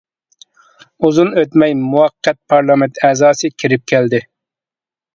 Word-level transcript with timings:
ئۇزۇن 1.07 1.29
ئۆتمەي 1.41 1.77
مۇۋەققەت 1.83 2.41
پارلامېنت 2.55 3.01
ئەزاسى 3.09 3.55
كىرىپ 3.61 3.89
كەلدى. 3.95 4.27